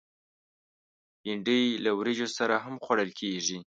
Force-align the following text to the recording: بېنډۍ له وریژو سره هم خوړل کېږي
بېنډۍ 1.21 1.63
له 1.83 1.91
وریژو 1.99 2.27
سره 2.37 2.55
هم 2.65 2.75
خوړل 2.83 3.09
کېږي 3.19 3.57